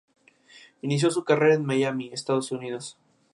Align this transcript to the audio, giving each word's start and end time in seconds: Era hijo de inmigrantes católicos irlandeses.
Era 0.81 0.93
hijo 0.95 1.09
de 1.09 1.53
inmigrantes 1.53 2.23
católicos 2.23 2.51
irlandeses. 2.57 2.97